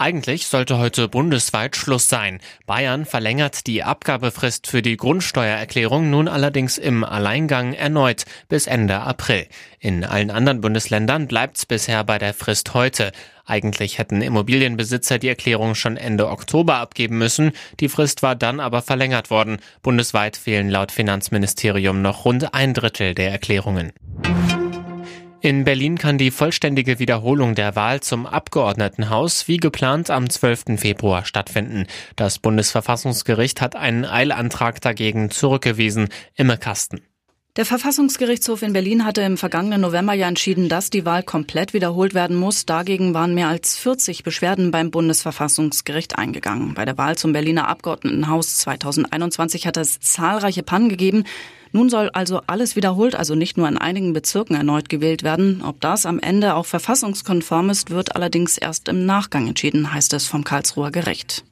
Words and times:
Eigentlich 0.00 0.46
sollte 0.46 0.78
heute 0.78 1.08
bundesweit 1.08 1.76
Schluss 1.76 2.08
sein. 2.08 2.40
Bayern 2.64 3.04
verlängert 3.04 3.66
die 3.66 3.82
Abgabefrist 3.82 4.66
für 4.66 4.80
die 4.80 4.96
Grundsteuererklärung 4.96 6.08
nun 6.08 6.26
allerdings 6.26 6.78
im 6.78 7.04
Alleingang 7.04 7.74
erneut 7.74 8.24
bis 8.48 8.66
Ende 8.66 9.00
April. 9.00 9.46
In 9.78 10.02
allen 10.04 10.30
anderen 10.30 10.62
Bundesländern 10.62 11.26
bleibt's 11.28 11.66
bisher 11.66 12.02
bei 12.02 12.16
der 12.16 12.32
Frist 12.32 12.72
heute. 12.72 13.12
Eigentlich 13.44 13.98
hätten 13.98 14.22
Immobilienbesitzer 14.22 15.18
die 15.18 15.28
Erklärung 15.28 15.74
schon 15.74 15.98
Ende 15.98 16.30
Oktober 16.30 16.76
abgeben 16.76 17.18
müssen. 17.18 17.52
Die 17.78 17.90
Frist 17.90 18.22
war 18.22 18.36
dann 18.36 18.58
aber 18.58 18.80
verlängert 18.80 19.28
worden. 19.28 19.58
Bundesweit 19.82 20.38
fehlen 20.38 20.70
laut 20.70 20.92
Finanzministerium 20.92 22.00
noch 22.00 22.24
rund 22.24 22.54
ein 22.54 22.72
Drittel 22.72 23.14
der 23.14 23.32
Erklärungen. 23.32 23.92
In 25.42 25.64
Berlin 25.64 25.96
kann 25.96 26.18
die 26.18 26.30
vollständige 26.30 26.98
Wiederholung 26.98 27.54
der 27.54 27.74
Wahl 27.74 28.00
zum 28.00 28.26
Abgeordnetenhaus 28.26 29.48
wie 29.48 29.56
geplant 29.56 30.10
am 30.10 30.28
12. 30.28 30.78
Februar 30.78 31.24
stattfinden. 31.24 31.86
Das 32.14 32.38
Bundesverfassungsgericht 32.38 33.62
hat 33.62 33.74
einen 33.74 34.04
Eilantrag 34.04 34.82
dagegen 34.82 35.30
zurückgewiesen. 35.30 36.08
Imme 36.34 36.58
Kasten. 36.58 37.00
Der 37.56 37.64
Verfassungsgerichtshof 37.64 38.60
in 38.60 38.74
Berlin 38.74 39.06
hatte 39.06 39.22
im 39.22 39.38
vergangenen 39.38 39.80
November 39.80 40.12
ja 40.12 40.28
entschieden, 40.28 40.68
dass 40.68 40.90
die 40.90 41.06
Wahl 41.06 41.22
komplett 41.22 41.72
wiederholt 41.72 42.12
werden 42.12 42.36
muss. 42.36 42.66
Dagegen 42.66 43.14
waren 43.14 43.34
mehr 43.34 43.48
als 43.48 43.78
40 43.78 44.22
Beschwerden 44.22 44.70
beim 44.70 44.90
Bundesverfassungsgericht 44.90 46.18
eingegangen. 46.18 46.74
Bei 46.74 46.84
der 46.84 46.98
Wahl 46.98 47.16
zum 47.16 47.32
Berliner 47.32 47.66
Abgeordnetenhaus 47.66 48.58
2021 48.58 49.66
hat 49.66 49.78
es 49.78 50.00
zahlreiche 50.00 50.62
Pannen 50.62 50.90
gegeben. 50.90 51.24
Nun 51.72 51.88
soll 51.88 52.10
also 52.10 52.40
alles 52.46 52.76
wiederholt, 52.76 53.14
also 53.14 53.34
nicht 53.34 53.56
nur 53.56 53.68
in 53.68 53.78
einigen 53.78 54.12
Bezirken 54.12 54.56
erneut 54.56 54.88
gewählt 54.88 55.22
werden. 55.22 55.62
Ob 55.64 55.80
das 55.80 56.06
am 56.06 56.18
Ende 56.18 56.54
auch 56.54 56.66
verfassungskonform 56.66 57.70
ist, 57.70 57.90
wird 57.90 58.16
allerdings 58.16 58.58
erst 58.58 58.88
im 58.88 59.06
Nachgang 59.06 59.46
entschieden, 59.46 59.92
heißt 59.92 60.12
es 60.14 60.26
vom 60.26 60.44
Karlsruher 60.44 60.90
Gericht. 60.90 61.44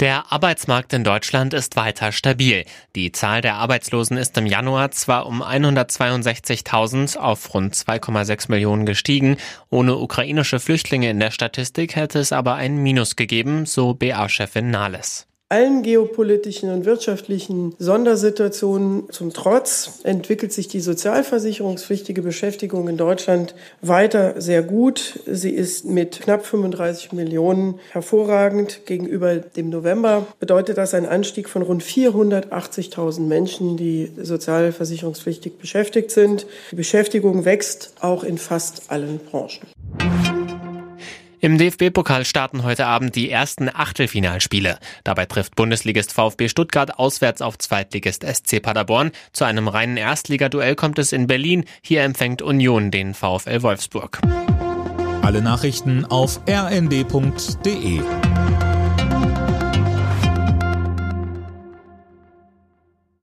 Der 0.00 0.32
Arbeitsmarkt 0.32 0.92
in 0.92 1.04
Deutschland 1.04 1.54
ist 1.54 1.76
weiter 1.76 2.10
stabil. 2.10 2.64
Die 2.96 3.12
Zahl 3.12 3.42
der 3.42 3.54
Arbeitslosen 3.54 4.16
ist 4.16 4.36
im 4.36 4.44
Januar 4.44 4.90
zwar 4.90 5.26
um 5.26 5.40
162.000 5.40 7.16
auf 7.16 7.54
rund 7.54 7.74
2,6 7.74 8.50
Millionen 8.50 8.86
gestiegen. 8.86 9.36
Ohne 9.70 9.96
ukrainische 9.96 10.58
Flüchtlinge 10.58 11.10
in 11.10 11.20
der 11.20 11.30
Statistik 11.30 11.94
hätte 11.94 12.18
es 12.18 12.32
aber 12.32 12.54
ein 12.56 12.76
Minus 12.78 13.14
gegeben, 13.14 13.66
so 13.66 13.94
BA-Chefin 13.94 14.70
Nahles. 14.70 15.28
Allen 15.50 15.82
geopolitischen 15.82 16.70
und 16.70 16.86
wirtschaftlichen 16.86 17.74
Sondersituationen 17.78 19.10
zum 19.10 19.34
Trotz 19.34 20.00
entwickelt 20.02 20.54
sich 20.54 20.68
die 20.68 20.80
sozialversicherungspflichtige 20.80 22.22
Beschäftigung 22.22 22.88
in 22.88 22.96
Deutschland 22.96 23.54
weiter 23.82 24.40
sehr 24.40 24.62
gut. 24.62 25.20
Sie 25.26 25.50
ist 25.50 25.84
mit 25.84 26.22
knapp 26.22 26.46
35 26.46 27.12
Millionen 27.12 27.78
hervorragend. 27.92 28.86
Gegenüber 28.86 29.36
dem 29.36 29.68
November 29.68 30.26
bedeutet 30.40 30.78
das 30.78 30.94
ein 30.94 31.04
Anstieg 31.04 31.50
von 31.50 31.60
rund 31.60 31.82
480.000 31.82 33.20
Menschen, 33.20 33.76
die 33.76 34.12
sozialversicherungspflichtig 34.16 35.58
beschäftigt 35.58 36.10
sind. 36.10 36.46
Die 36.70 36.76
Beschäftigung 36.76 37.44
wächst 37.44 37.92
auch 38.00 38.24
in 38.24 38.38
fast 38.38 38.90
allen 38.90 39.18
Branchen. 39.18 39.68
Im 41.44 41.58
DFB-Pokal 41.58 42.24
starten 42.24 42.62
heute 42.62 42.86
Abend 42.86 43.16
die 43.16 43.28
ersten 43.28 43.68
Achtelfinalspiele. 43.68 44.78
Dabei 45.04 45.26
trifft 45.26 45.56
Bundesligist 45.56 46.14
VfB 46.14 46.48
Stuttgart 46.48 46.98
auswärts 46.98 47.42
auf 47.42 47.58
Zweitligist 47.58 48.24
SC 48.24 48.62
Paderborn. 48.62 49.10
Zu 49.34 49.44
einem 49.44 49.68
reinen 49.68 49.98
Erstligaduell 49.98 50.74
kommt 50.74 50.98
es 50.98 51.12
in 51.12 51.26
Berlin. 51.26 51.66
Hier 51.82 52.02
empfängt 52.02 52.40
Union 52.40 52.90
den 52.90 53.12
VfL 53.12 53.60
Wolfsburg. 53.60 54.22
Alle 55.20 55.42
Nachrichten 55.42 56.06
auf 56.06 56.40
rnd.de 56.48 58.00